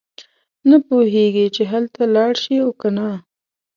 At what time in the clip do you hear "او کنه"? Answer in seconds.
2.65-3.09